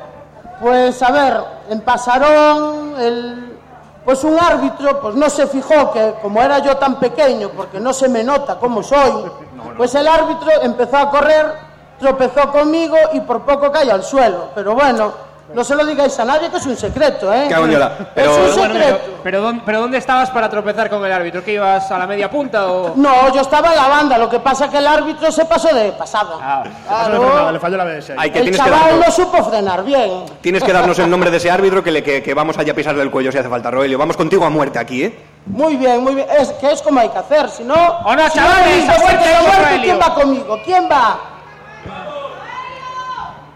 [0.63, 3.59] pues a ver, en Pasarón, el,
[4.05, 7.91] pues un árbitro, pues no se fijó que como era yo tan pequeño, porque no
[7.91, 9.29] se me nota cómo soy,
[9.77, 11.53] pues el árbitro empezó a correr,
[11.99, 14.51] tropezó conmigo y por poco cayó al suelo.
[14.55, 15.11] Pero bueno,
[15.53, 17.47] no se lo digáis a nadie que es un secreto, ¿eh?
[17.49, 18.99] Pero- es un Bueno, secreto.
[19.23, 21.43] Pero, ¿dónde, ¿Pero dónde estabas para tropezar con el árbitro?
[21.43, 22.93] ¿Que ibas a la media punta o...?
[22.95, 25.91] No, yo estaba en la banda, lo que pasa que el árbitro se pasó de
[25.93, 26.37] pasada.
[26.41, 26.63] Ah,
[27.07, 27.83] Eso le falló la.
[28.17, 30.25] Hay que el que, chaval no supo frenar bien.
[30.41, 32.75] tienes que darnos el nombre de ese árbitro que, le, que, que vamos allá a
[32.75, 33.97] pisarle el cuello si hace falta, Roelio.
[33.97, 35.19] Vamos contigo a muerte aquí, ¿eh?
[35.45, 36.27] Muy bien, muy bien.
[36.39, 37.73] Es que es como hay que hacer, si no...
[37.75, 39.81] O no, si chavales, a muerte, a a muerte, Roelio.
[39.83, 40.59] ¿quién va conmigo?
[40.63, 41.19] ¿Quién va?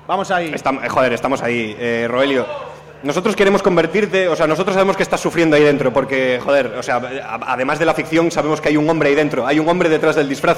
[0.08, 0.52] Vamos ahí.
[0.54, 2.46] Estam- eh, joder, estamos ahí, eh, Roelio.
[3.04, 6.82] Nosotros queremos convertirte, o sea, nosotros sabemos que estás sufriendo ahí dentro, porque, joder, o
[6.84, 7.00] sea,
[7.46, 10.16] además de la ficción, sabemos que hay un hombre ahí dentro, hay un hombre detrás
[10.16, 10.58] del disfraz.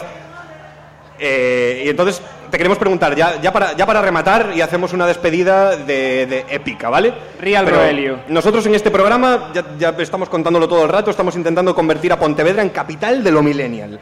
[1.21, 5.05] Eh, y entonces te queremos preguntar, ya, ya, para, ya para rematar, y hacemos una
[5.05, 7.13] despedida de, de épica, ¿vale?
[7.41, 8.19] Real Pero Roelio.
[8.29, 12.19] Nosotros en este programa, ya, ya estamos contándolo todo el rato, estamos intentando convertir a
[12.19, 13.99] Pontevedra en capital de lo millennial.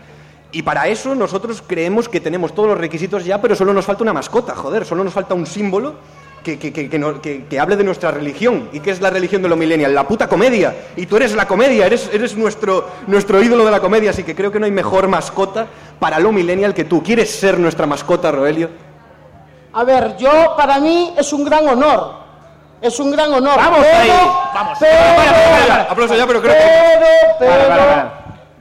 [0.51, 4.03] Y para eso nosotros creemos que tenemos todos los requisitos ya, pero solo nos falta
[4.03, 5.95] una mascota, joder, solo nos falta un símbolo
[6.43, 8.69] que, que, que, que no- que- que hable de nuestra religión.
[8.71, 9.93] ¿Y qué es la religión de lo millennial?
[9.93, 10.73] La puta comedia.
[10.95, 14.33] Y tú eres la comedia, eres, eres nuestro, nuestro ídolo de la comedia, así que
[14.35, 15.67] creo que no hay mejor mascota
[15.99, 17.03] para lo millennial que tú.
[17.03, 18.69] ¿Quieres ser nuestra mascota, Roelio?
[19.73, 22.13] A ver, yo, para mí, es un gran honor.
[22.81, 23.57] Es un gran honor.
[23.57, 24.09] Vamos pero, ahí,
[24.53, 24.77] vamos.
[24.79, 26.59] Pero, Aplauso ya, pero creo que...
[26.59, 27.05] pero,
[27.39, 28.13] pero, Para, para, para.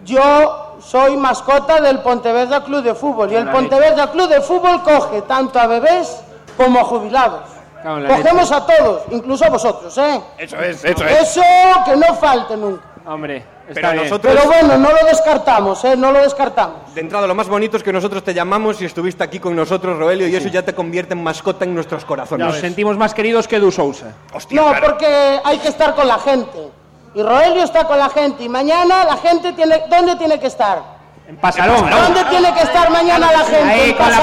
[0.04, 3.32] yo soy mascota del Pontevedra Club de Fútbol.
[3.32, 6.16] Y el Pontevedra Club de Fútbol coge tanto a bebés
[6.56, 7.42] como a jubilados.
[7.82, 10.20] Cogemos a todos, incluso a vosotros, ¿eh?
[10.38, 11.20] Eso es, eso es.
[11.22, 11.42] Eso
[11.84, 12.82] que no falte nunca.
[13.06, 13.36] Hombre,
[13.68, 14.02] está Pero bien.
[14.02, 14.34] nosotros...
[14.34, 15.96] Pero bueno, no lo descartamos, ¿eh?
[15.96, 16.92] No lo descartamos.
[16.94, 19.96] De entrada, lo más bonito es que nosotros te llamamos y estuviste aquí con nosotros,
[19.98, 22.44] Roelio, y eso ya te convierte en mascota en nuestros corazones.
[22.46, 24.06] Nos sentimos más queridos que Du Sousa.
[24.32, 24.86] Hostia, No, claro.
[24.86, 26.68] porque hay que estar con la gente.
[27.16, 28.44] Y Roelio está con la gente.
[28.44, 29.84] Y mañana la gente tiene...
[29.88, 30.82] ¿Dónde tiene que estar?
[31.26, 31.88] En Pasarón.
[31.88, 33.62] ¿Dónde tiene que estar mañana la gente?
[33.64, 34.18] Ahí, En con la.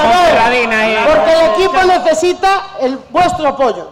[1.08, 3.90] Porque el equipo necesita el, vuestro apoyo.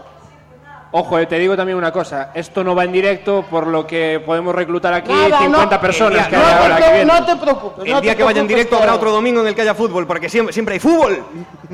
[0.92, 2.30] Ojo, eh, te digo también una cosa.
[2.32, 5.80] Esto no va en directo, por lo que podemos reclutar aquí Nada, 50 no.
[5.80, 7.84] personas que No hay ahora aquí no te preocupes.
[7.84, 9.74] El no día te que vaya en directo habrá otro domingo en el que haya
[9.74, 11.24] fútbol, porque siempre, siempre hay fútbol.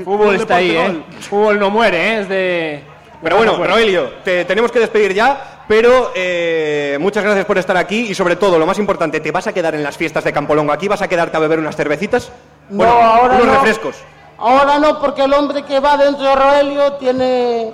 [0.02, 1.02] Fútbol está ahí, ¿eh?
[1.20, 2.20] Fútbol no muere, ¿eh?
[2.20, 2.84] Es de...
[3.22, 8.06] Pero bueno, Roelio, te tenemos que despedir ya, pero eh, muchas gracias por estar aquí
[8.10, 10.72] y sobre todo, lo más importante, ¿te vas a quedar en las fiestas de Campolongo?
[10.72, 12.32] ¿Aquí vas a quedarte a beber unas cervecitas?
[12.70, 13.52] No, bueno, ahora unos no.
[13.54, 13.96] refrescos.
[14.38, 17.72] Ahora no, porque el hombre que va dentro de Roelio tiene,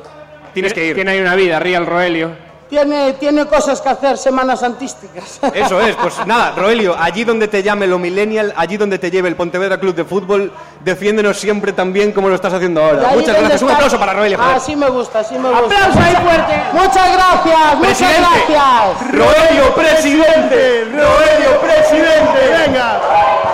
[0.53, 0.95] Tienes que ir.
[0.95, 2.31] Tiene ahí una vida, Real Roelio.
[2.75, 5.39] Tiene, tiene cosas que hacer, semanas santísticas.
[5.55, 9.29] Eso es, pues nada, Roelio, allí donde te llame lo millennial, allí donde te lleve
[9.29, 13.11] el Pontevedra Club de Fútbol, defiéndonos siempre tan bien como lo estás haciendo ahora.
[13.15, 14.39] Muchas gracias, un está- aplauso para Roelio.
[14.39, 14.57] joder.
[14.57, 15.65] Ah, sí me gusta, sí me gusta.
[15.67, 16.55] ¡Aplauso ahí fuerte!
[16.73, 19.13] Muchas gracias, muchas gracias.
[19.13, 23.01] Roelio, presidente, Roelio, presidente, Venga.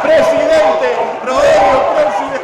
[0.02, 0.88] presidente,
[1.26, 2.40] Roelio, presidente.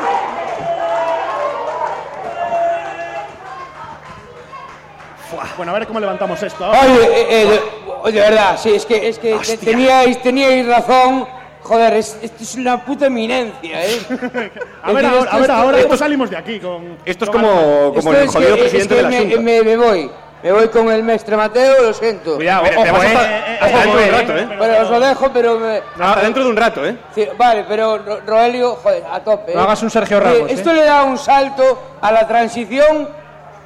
[5.67, 6.81] Bueno, a ver cómo levantamos esto ahora.
[6.83, 7.61] Oye, eh, eh, de,
[8.03, 11.27] oye, de verdad, sí, es que, es que te- teníais, teníais razón.
[11.61, 13.99] Joder, es- esto es una puta eminencia, ¿eh?
[14.85, 16.99] A ver, ahora, a ver, ahora esto- cómo salimos de aquí con.
[17.05, 19.09] Esto es con como, como esto el es jodido que- presidente es de que la
[19.09, 19.41] me, Junta.
[19.41, 20.11] me, me voy.
[20.45, 22.37] Me voy con el maestro Mateo, lo siento.
[22.37, 24.37] Cuidado, Ojo, te vas eh, hasta, eh, eh, hasta eh, dentro de un eh, rato,
[24.39, 24.57] ¿eh?
[24.59, 26.97] Bueno, os lo dejo, pero me- Hasta dentro de un rato, ¿eh?
[27.13, 29.53] Sí, vale, pero Ro- Roelio, joder, a tope.
[29.53, 29.65] No ¿eh?
[29.65, 30.75] hagas un Sergio Ramos, Esto ¿eh?
[30.75, 33.09] le da un salto a la transición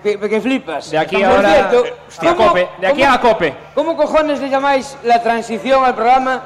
[0.02, 0.90] que, que flipas.
[0.90, 3.54] De aquí Por ahora, cierto, eh, hostia, ¿cómo- Cope, de aquí cómo- a Cope.
[3.74, 6.42] ¿Cómo cojones le llamáis la transición al programa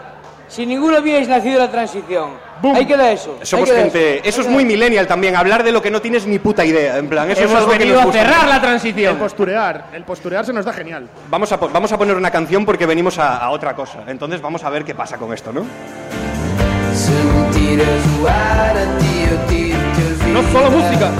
[0.48, 2.42] si ninguno habíais nacido la transición?
[2.62, 2.76] Boom.
[2.76, 3.36] Ahí queda eso.
[3.42, 4.18] Somos queda gente.
[4.20, 6.96] Eso, Eso es muy millennial también, hablar de lo que no tienes ni puta idea.
[6.98, 9.16] En plan, eso es Hemos que venido nos a cerrar la El transición.
[9.16, 9.86] posturear.
[9.92, 11.08] El posturear se nos da genial.
[11.28, 14.04] Vamos a, vamos a poner una canción porque venimos a, a otra cosa.
[14.06, 15.66] Entonces vamos a ver qué pasa con esto, ¿no?
[18.28, 18.74] A a
[20.28, 21.10] No solo música.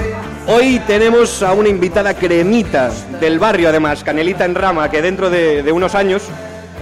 [0.00, 0.52] Eh.
[0.52, 2.90] Hoy tenemos a una invitada cremita
[3.20, 6.22] del barrio, además, Canelita en Rama, que dentro de, de unos años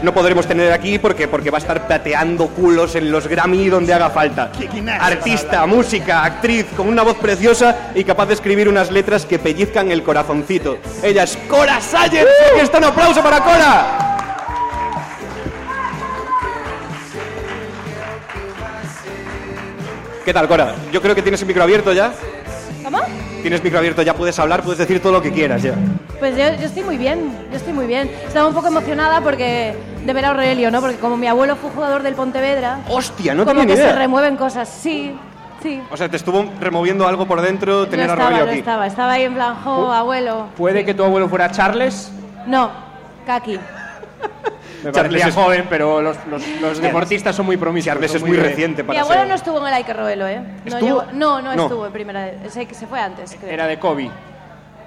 [0.02, 3.92] no podremos tener aquí porque, porque va a estar pateando culos en los Grammy donde
[3.92, 4.50] haga falta.
[5.00, 9.90] Artista, música, actriz, con una voz preciosa y capaz de escribir unas letras que pellizcan
[9.90, 10.78] el corazoncito.
[11.02, 12.26] Ella es Cora Sayer.
[12.52, 14.08] Aquí está un aplauso para Cora.
[20.24, 20.74] ¿Qué tal, Cora?
[20.92, 22.12] Yo creo que tienes el micro abierto ya.
[22.84, 23.00] ¿Cómo?
[23.40, 25.74] Tienes micro abierto, ya puedes hablar, puedes decir todo lo que quieras ya.
[26.18, 28.10] Pues yo, yo estoy muy bien, yo estoy muy bien.
[28.26, 30.80] Estaba un poco emocionada porque de ver a Aurelio, ¿no?
[30.80, 33.90] Porque como mi abuelo fue jugador del Pontevedra, Hostia, no como tenía que ni se
[33.92, 33.98] idea.
[33.98, 34.68] remueven cosas.
[34.68, 35.14] Sí,
[35.62, 35.82] sí.
[35.90, 38.58] O sea, te estuvo removiendo algo por dentro tener a estaba, aquí.
[38.58, 38.86] estaba.
[38.86, 40.46] Estaba ahí en plan, jo, abuelo.
[40.56, 42.10] Puede que tu abuelo fuera Charles.
[42.46, 42.70] No,
[43.26, 43.58] Kaki.
[44.84, 47.94] Me Charles parecía es- joven, pero los, los- los deportistas son muy promiscuos.
[47.94, 49.92] Charles son es muy de- reciente Mi para abuelo ser- no estuvo en el Ike
[49.92, 50.38] Roelo, ¿eh?
[50.40, 50.80] No, ¿Estuvo?
[50.80, 51.62] llegó- no, no, No.
[51.64, 52.30] estuvo en primera.
[52.48, 53.52] Sé que se fue antes, creo.
[53.52, 54.10] Era de Kobe.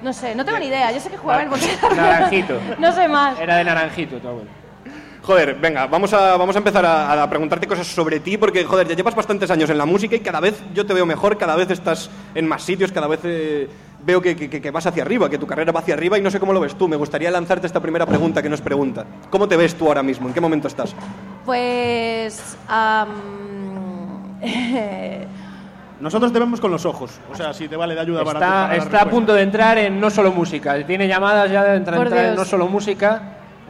[0.02, 0.91] No sé, no tengo ni idea.
[0.91, 1.93] Yo sé que jugaba en el Pontevedra.
[1.95, 2.60] Naranjito.
[2.80, 3.39] no sé más.
[3.39, 4.50] Era de naranjito tu abuelo.
[5.23, 8.88] Joder, venga, vamos a, vamos a empezar a, a preguntarte cosas sobre ti, porque, joder,
[8.88, 11.55] ya llevas bastantes años en la música y cada vez yo te veo mejor, cada
[11.55, 13.69] vez estás en más sitios, cada vez eh,
[14.03, 16.31] veo que, que- que vas hacia arriba, que tu carrera va hacia arriba y no
[16.31, 16.88] sé cómo lo ves tú.
[16.88, 19.05] Me gustaría lanzarte esta primera pregunta que nos pregunta.
[19.29, 20.27] ¿Cómo te ves tú ahora mismo?
[20.27, 20.95] ¿En qué momento estás?
[21.45, 22.57] Pues.
[22.67, 23.10] am,
[25.99, 27.12] Nosotros te vemos con los ojos.
[27.31, 29.99] O sea, si te vale de ayuda Está, para está a punto de entrar en
[29.99, 30.84] No Solo Música.
[30.84, 32.36] Tiene llamadas ya de entrar, en.
[32.36, 33.21] No Solo Música,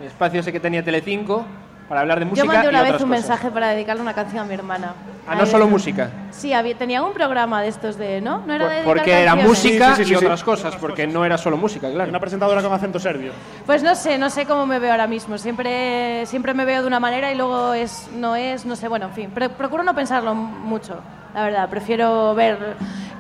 [0.02, 1.46] el espacio ese que tenía Telecinco,
[1.88, 3.22] para hablar de música Yo mandé y una vez otras un cosas.
[3.30, 4.94] mensaje para dedicarle una canción a mi hermana.
[5.28, 5.68] A No Solo.
[5.68, 6.10] Música.
[6.32, 8.40] Sí, había, tenía un programa de estos de, ¿no?
[8.48, 10.26] No era de Porque era música Sí, sí, sí, y sí.
[10.26, 12.10] otras cosas, porque no era solo música, claro.
[12.10, 13.34] Una presentadora con acento serbio.
[13.66, 15.38] Pues no sé, no sé cómo me veo ahora mismo.
[15.38, 19.08] Siempre, siempre me veo de una manera y luego es, no es, no sé, bueno,
[19.08, 19.32] en fin.
[19.34, 20.96] Pero procuro no pensarlo mucho,
[21.36, 21.70] la verdad.
[21.70, 22.58] Prefiero ver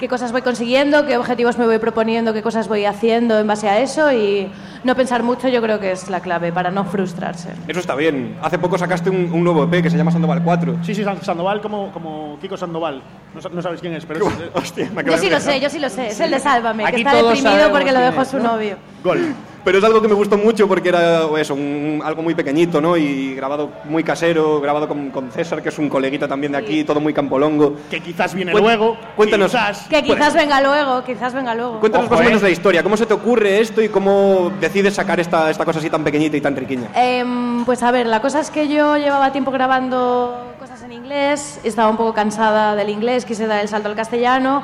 [0.01, 3.69] qué cosas voy consiguiendo, qué objetivos me voy proponiendo, qué cosas voy haciendo en base
[3.69, 4.51] a eso y
[4.83, 7.49] no pensar mucho yo creo que es la clave para no frustrarse.
[7.67, 8.35] Eso está bien.
[8.41, 10.77] Hace poco sacaste un, un nuevo EP que se llama Sandoval 4.
[10.83, 13.03] Sí, sí, San- Sandoval como, como Kiko Sandoval.
[13.35, 15.77] No, no sabes quién es, pero es, Hostia, me Yo sí lo sé, yo sí
[15.77, 16.07] lo sé.
[16.07, 18.53] Es el de Sálvame, Aquí que está deprimido porque lo dejó su ¿no?
[18.53, 18.77] novio.
[19.03, 19.35] gol.
[19.63, 22.97] Pero es algo que me gustó mucho porque era eso, un- algo muy pequeñito, ¿no?
[22.97, 26.83] Y grabado muy casero, grabado con, con César, que es un coleguita también de aquí,
[26.83, 27.75] todo muy campolongo.
[27.89, 28.97] Que quizás viene Cuen- luego.
[29.15, 29.51] cuéntanos.
[29.51, 29.87] Quizás.
[29.87, 31.79] Que quizás venga luego, quizás venga luego.
[31.79, 32.45] Cuéntanos Ojo, más o menos eh.
[32.45, 35.89] la historia, ¿cómo se te ocurre esto y cómo decides sacar esta, esta cosa así
[35.89, 36.89] tan pequeñita y tan riquiña?
[36.95, 41.59] Em, pues a ver, la cosa es que yo llevaba tiempo grabando cosas en inglés,
[41.63, 44.63] estaba un poco cansada del inglés, quise dar el salto al castellano,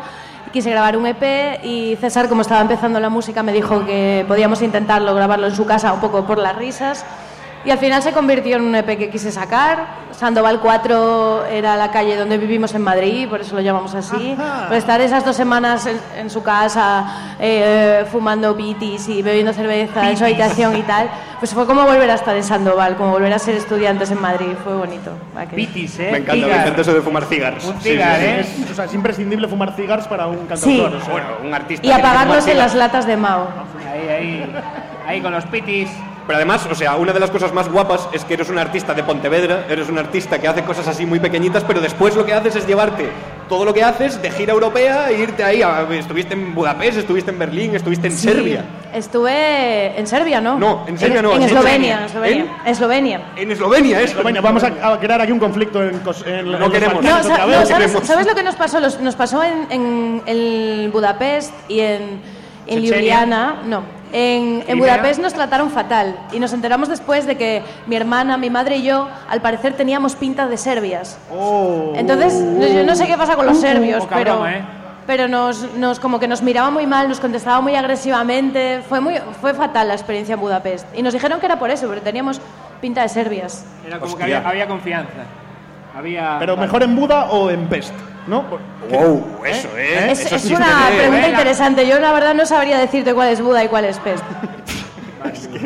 [0.52, 4.62] quise grabar un EP y César, como estaba empezando la música, me dijo que podíamos
[4.62, 7.06] intentarlo, grabarlo en su casa un poco por las risas.
[7.68, 10.08] Y al final se convirtió en un EP que quise sacar.
[10.12, 14.38] Sandoval 4 era la calle donde vivimos en Madrid, por eso lo llamamos así.
[14.70, 20.10] Por estar esas dos semanas en, en su casa eh, fumando pitis y bebiendo cerveza
[20.10, 23.34] en su habitación y tal, pues fue como volver a estar en Sandoval, como volver
[23.34, 24.54] a ser estudiantes en Madrid.
[24.64, 25.12] Fue bonito.
[25.54, 26.08] Pitis, ¿eh?
[26.14, 26.60] Me encanta, me Cigar.
[26.62, 27.66] encanta eso de fumar cigars.
[27.66, 28.28] Un Sí, cigar, sí, sí.
[28.28, 28.40] ¿eh?
[28.64, 30.64] Es, o sea, es imprescindible fumar cigars para un cantautor.
[30.64, 30.80] Sí.
[30.82, 31.12] o sea.
[31.12, 31.86] Bueno, un artista.
[31.86, 33.50] Y apagándose las latas de Mao.
[33.92, 34.54] Ahí, ahí.
[35.06, 35.90] Ahí con los pitis.
[36.28, 38.94] Pero además, o sea, una de las cosas más guapas es que eres un artista
[38.94, 42.34] de Pontevedra, eres un artista que hace cosas así muy pequeñitas, pero después lo que
[42.34, 43.10] haces es llevarte
[43.48, 45.62] todo lo que haces de gira europea e irte ahí.
[45.62, 48.28] a- estuviste en Budapest, estuviste en Berlín, estuviste en Sí.
[48.28, 48.66] Serbia.
[48.94, 50.60] Estuve en Serbia, ¿no?
[50.60, 52.46] No, en Serbia no, En, en Eslovenia, Eslovenia.
[52.66, 52.72] Eslovenia.
[52.72, 53.22] Eslovenia.
[53.38, 54.12] En Eslovenia, eso.
[54.18, 57.04] Eslovenia, vamos a, a crear aquí un conflicto en, en- en los queremos.
[57.04, 57.66] No, sa- no.
[57.66, 58.06] ¿sabes, queremos.
[58.08, 58.80] sabes lo que nos pasó?
[58.82, 62.20] Los- nos pasó en, en, en Budapest y en,
[62.68, 62.82] en.
[62.82, 63.62] Ljubljana.
[63.66, 63.82] No.
[64.14, 64.80] En, en.
[64.80, 68.84] Budapest nos trataron fatal y nos enteramos después de que mi hermana, mi madre y
[68.84, 71.18] yo, al parecer teníamos pinta de serbias.
[71.32, 71.94] Oh.
[71.96, 72.34] Entonces,
[72.74, 74.62] yo no sé qué pasa con los serbios, poca pero, broma, ¿eh?
[75.06, 78.82] pero nos, nos como que nos miraba muy mal, nos contestaba muy agresivamente.
[78.88, 80.88] Fue, muy, fue fatal la experiencia en Budapest.
[80.96, 82.40] Y nos dijeron que era por eso, porque teníamos
[82.82, 83.66] pinta de serbias.
[83.86, 84.26] Era como Hostia.
[84.26, 85.24] que había, había confianza.
[85.98, 86.36] Había.
[86.40, 87.94] Pero mejor en Buda o en Pest,
[88.28, 88.44] ¿no?
[88.92, 90.12] Wow, eso, ¿eh?
[90.12, 91.88] Es, Eso es sí una que- pregunta interesante.
[91.88, 94.24] Yo la verdad no sabría decirte cuál es Buda y cuál es Pest.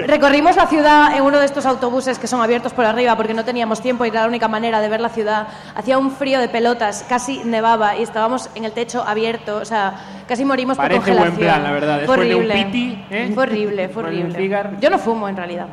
[0.07, 3.43] Recorrimos la ciudad en uno de estos autobuses que son abiertos por arriba porque no
[3.43, 5.47] teníamos tiempo y era la única manera de ver la ciudad.
[5.75, 9.93] Hacía un frío de pelotas, casi nevaba y estábamos en el techo abierto, o sea,
[10.27, 11.35] casi morimos Parece por congelación.
[11.37, 11.93] buen plan, la verdad.
[12.05, 12.65] Fue Después de un horrible.
[12.65, 13.31] piti, ¿eh?
[13.33, 14.49] Fue horrible, fue horrible.
[14.79, 15.67] Yo no fumo en realidad.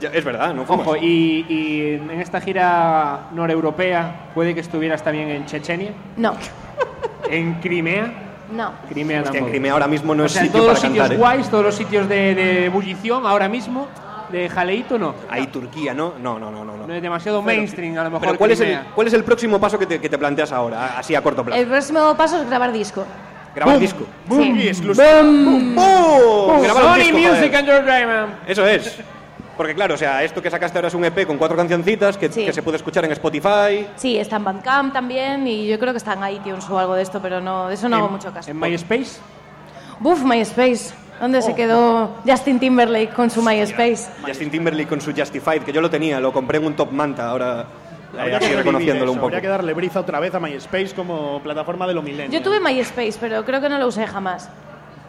[0.00, 0.86] Ya, es verdad, no fumas.
[0.86, 6.34] Ojo, y, y en esta gira noreuropea puede que estuvieras también en Chechenia, No,
[7.30, 8.12] en Crimea.
[8.52, 8.72] no.
[8.88, 9.46] Crimea Hostia, en.
[9.48, 11.18] Crimea ahora mismo no o es sea, sitio todos para los sitios cantar, ¿eh?
[11.20, 13.88] guays, todos los sitios de, de ebullición ahora mismo,
[14.30, 15.14] de jaleíto no.
[15.28, 16.14] Ahí Turquía, ¿no?
[16.22, 16.76] No, no, no, no.
[16.86, 16.94] no.
[16.94, 18.26] Es demasiado mainstream, a lo mejor.
[18.26, 18.78] Pero ¿cuál es, el.
[18.94, 21.60] ¿cuál es el próximo paso que te, que te planteas ahora, así a corto plazo?
[21.60, 23.04] El próximo paso es grabar disco.
[23.54, 24.04] Grabar disco.
[24.30, 24.52] Sí.
[24.56, 25.06] Y exclusivo.
[25.22, 26.62] ¡Boom!
[26.62, 27.56] Grabar un Sony disco, Music joder.
[27.56, 28.32] and Your Diamond.
[28.46, 29.00] Eso es.
[29.58, 32.30] Porque claro, o sea, esto que sacaste ahora es un EP con cuatro cancioncitas que,
[32.32, 32.46] Sí.
[32.46, 33.86] que se puede escuchar en Spotify.
[33.96, 37.02] Sí, está en Bandcamp también y yo creo que está en iTunes o algo de
[37.02, 38.50] esto, pero no, de eso no hago mucho caso.
[38.50, 39.18] En MySpace.
[40.00, 40.94] Buf, MySpace.
[41.20, 41.42] ¿Dónde Oh.
[41.42, 44.08] se quedó Justin Timberlake con su MySpace?
[44.24, 47.28] Justin Timberlake con su Justified, que yo lo tenía, lo compré en un top manta,
[47.28, 47.66] ahora
[48.16, 49.26] Habría que reconociéndolo un poco.
[49.26, 52.30] Habría que darle briza otra vez a MySpace como plataforma de lo milenio.
[52.38, 54.48] Yo tuve MySpace, pero creo que no lo usé jamás.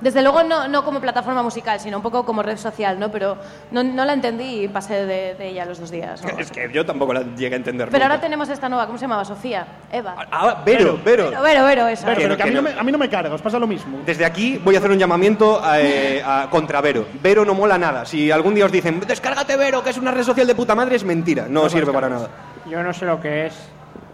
[0.02, 3.12] Desde luego no, no como plataforma musical, sino un poco como red social, ¿no?
[3.12, 3.38] Pero
[3.72, 6.24] no, no la entendí y pasé de, de ella los dos días.
[6.24, 6.38] ¿no?
[6.40, 7.90] Es que yo tampoco la llegué a entender.
[7.90, 8.14] Pero nunca.
[8.14, 9.26] ahora tenemos esta nueva, ¿cómo se llamaba?
[9.26, 10.16] Sofía, Eva.
[10.32, 11.30] Ah, Vero, Vero.
[11.32, 12.06] Pero, Vero, Vero, esa.
[12.06, 12.70] Pero, Que pero que a mí, no no.
[12.70, 14.00] me, a mí no me carga, os pasa lo mismo.
[14.06, 17.06] Desde aquí voy a hacer un llamamiento a, eh, a- contra Vero.
[17.22, 18.06] Vero no mola nada.
[18.06, 20.96] Si algún día os dicen, descárgate Vero, que es una red social de puta madre,
[20.96, 21.46] es mentira.
[21.50, 22.30] No, sirve para nada.
[22.70, 23.54] Yo no sé lo que es.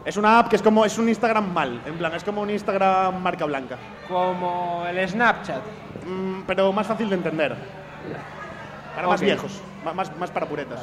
[0.05, 2.49] Es una app que es como es un Instagram mal, en plan, es como un
[2.51, 5.61] Instagram marca blanca, Como el Snapchat.
[6.05, 7.55] Mm, pero más fácil de entender.
[8.95, 9.51] Para más viejos,
[9.83, 10.79] más, más para puretas.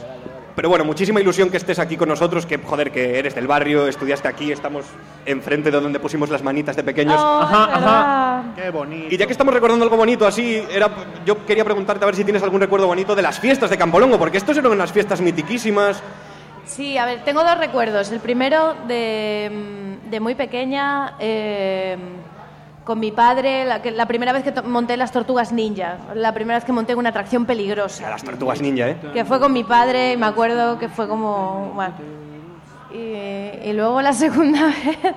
[0.57, 3.87] Pero bueno, muchísima ilusión que estés aquí con nosotros, que joder, que eres del barrio,
[3.87, 4.85] estudiaste aquí, estamos
[5.25, 7.19] enfrente de donde pusimos las manitas de pequeños.
[7.19, 8.43] Oh, Ajá, verdad.
[8.57, 9.15] Qué bonito.
[9.15, 10.91] Y ya que estamos recordando algo bonito, así, era,
[11.25, 14.19] yo quería preguntarte a ver si tienes algún recuerdo bonito de las fiestas de Campolongo,
[14.19, 16.03] porque estos eran unas fiestas mitiquísimas.
[16.65, 18.11] Sí, a ver, tengo dos recuerdos.
[18.13, 21.97] El primero de, de muy pequeña, eh,
[22.85, 26.59] con mi padre, la, que- la primera vez que monté las tortugas ninja, la primera
[26.59, 28.09] vez que monté una atracción peligrosa.
[28.11, 28.97] Las tortugas ninja, ¿eh?
[29.13, 31.73] Que fue con mi padre y me acuerdo que fue como...
[31.75, 31.95] bueno.
[32.93, 35.15] Y, y luego la segunda vez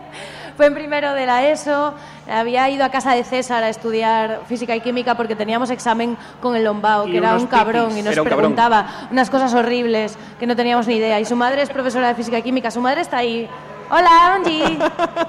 [0.58, 1.94] fue en primero de la ESO.
[2.32, 6.56] Había ido a casa de César a estudiar física y química porque teníamos examen con
[6.56, 7.98] el Lombao, Y que era un cabrón pipis.
[8.00, 8.38] y nos un cabrón.
[8.40, 11.20] preguntaba unas cosas horribles que no teníamos ni idea.
[11.20, 12.72] Y su madre es profesora de física y química.
[12.72, 13.48] Su madre está ahí.
[13.90, 14.64] Hola, Angie.
[14.66, 14.80] Un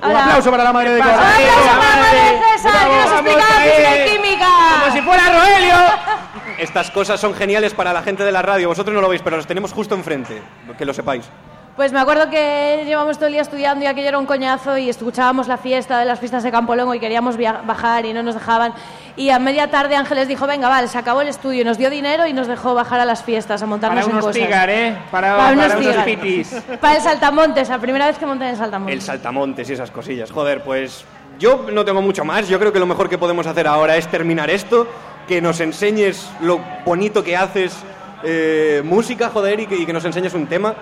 [0.03, 0.25] Hola.
[0.25, 1.19] aplauso para la madre de Un Cora.
[1.19, 4.49] aplauso para la madre de César, que nos explicaba física y química.
[4.81, 5.75] Como si fuera Roelio.
[6.59, 8.69] Estas cosas son geniales para la gente de la radio.
[8.69, 10.41] Vosotros no lo veis, pero los tenemos justo enfrente,
[10.79, 11.29] que lo sepáis.
[11.77, 14.89] Pues me acuerdo que llevamos todo el día estudiando y aquello era un coñazo y
[14.89, 18.73] escuchábamos la fiesta de las fiestas de Campolongo y queríamos bajar y no nos dejaban.
[19.15, 22.27] Y a media tarde Ángeles dijo, venga, vale, se acabó el estudio, nos dio dinero
[22.27, 24.43] y nos dejó bajar a las fiestas, a montarnos Para en unos cosas.
[24.43, 24.97] tigar, ¿eh?
[25.11, 26.05] Para, Para para unos unos tigar.
[26.07, 26.62] pitis.
[26.81, 28.95] Para el Saltamontes, la primera vez que monté en el Saltamontes.
[28.95, 30.31] El saltamontes y esas cosillas.
[30.31, 31.05] Joder, pues
[31.39, 32.49] yo no tengo mucho más.
[32.49, 34.87] Yo creo que lo mejor que podemos hacer ahora es terminar esto,
[35.29, 37.77] que nos enseñes lo bonito que haces
[38.25, 40.75] eh, música, joder, y que, y que nos enseñes un tema.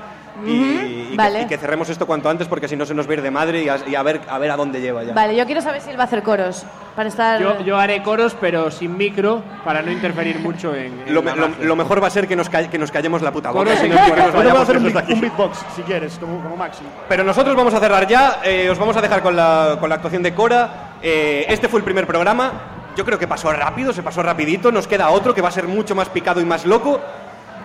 [0.45, 1.43] Y, y que- vale.
[1.43, 3.31] y que cerremos esto cuanto antes porque si no se nos va a ir de
[3.31, 5.13] madre y a, y a ver, a ver a dónde lleva ya.
[5.15, 6.65] Vale, yo quiero saber si él va a hacer coros
[6.97, 7.41] para estar.
[7.41, 11.03] Yo, yo haré coros, pero sin micro, para no interferir mucho en.
[11.07, 13.23] en Lo, me- lo- lo mejor va a ser que nos, ca- que nos callemos
[13.23, 15.59] la puta boca Coros si en no, el que nos vayamos hacer un, un beatbox,
[15.77, 16.89] si quieres, como, como máximo.
[17.09, 19.97] Pero nosotros vamos a cerrar ya, eh, os vamos a dejar con la, con la
[19.97, 20.95] actuación de Cora.
[21.03, 22.53] Eh, este fue el primer programa,
[22.97, 25.69] yo creo que pasó rápido, se pasó rapidito, nos queda otro que va a ser
[25.69, 27.01] mucho más picado y más loco.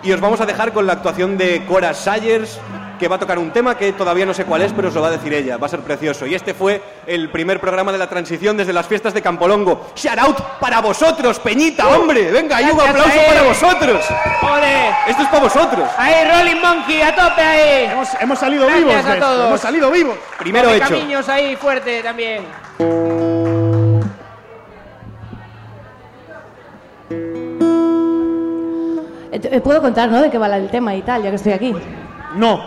[0.02, 2.58] Y os vamos a dejar con la actuación de Cora Sayers,
[2.98, 5.02] que va a tocar un tema que todavía no sé cuál es, pero os lo
[5.02, 6.26] va a decir ella, va a ser precioso.
[6.26, 9.90] Y este fue el primer programa de la transición desde las fiestas de Campolongo.
[9.94, 14.04] Shout out para vosotros, Peñita, hombre, venga, ahí un aplauso para vosotros.
[14.40, 14.94] ¡Joder!
[15.08, 15.88] Esto es para vosotros.
[15.98, 17.84] Ahí, Rolling Monkey, a tope ahí.
[17.90, 19.46] Hemos, hemos salido Gracias vivos a todos.
[19.48, 20.16] hemos salido vivos.
[20.38, 20.88] Primero Come hecho.
[20.88, 22.44] Camiños ahí, fuerte también.
[29.44, 30.20] Eh, Puedo contar, ¿no?
[30.20, 31.74] De qué va el tema y tal, ya que estoy aquí.
[32.36, 32.60] No.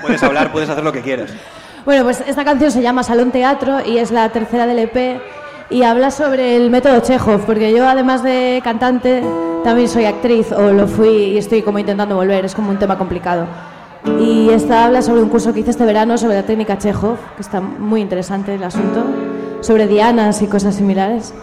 [0.00, 1.30] Puedes hablar, puedes hacer lo que quieras.
[1.84, 5.20] Bueno, pues esta canción se llama Salón Teatro y es la tercera del EP
[5.68, 9.22] y habla sobre el método Chekhov, porque yo además de cantante
[9.64, 12.96] también soy actriz o lo fui y estoy como intentando volver, es como un tema
[12.96, 13.46] complicado.
[14.18, 17.42] Y esta habla sobre un curso que hice este verano sobre la técnica Chekhov, que
[17.42, 19.04] está muy interesante el asunto,
[19.60, 21.34] sobre dianas y cosas similares.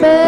[0.00, 0.27] whisper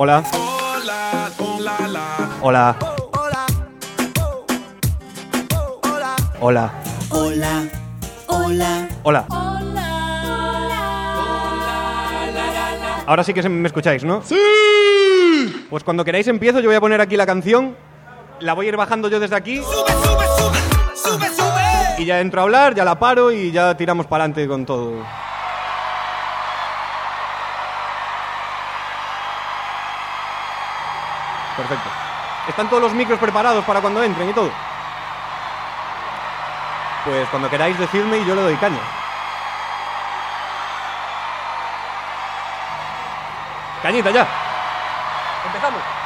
[0.00, 0.22] Hola.
[2.40, 2.76] Hola.
[6.40, 6.72] Hola.
[7.10, 7.68] Hola,
[8.28, 8.88] hola.
[9.02, 9.26] Hola.
[13.06, 14.22] Ahora sí que me escucháis, ¿no?
[14.22, 15.66] ¡Sí!
[15.68, 17.76] Pues cuando queráis empiezo, yo voy a poner aquí la canción.
[18.38, 19.60] La voy a ir bajando yo desde aquí.
[21.98, 25.02] Y ya entro a hablar, ya la paro y ya tiramos para adelante con todo.
[31.58, 31.90] Perfecto.
[32.46, 34.50] ¿Están todos los micros preparados para cuando entren y todo?
[37.04, 38.78] Pues cuando queráis decidme y yo le doy caña.
[43.82, 44.26] Cañita ya.
[45.46, 45.97] Empezamos.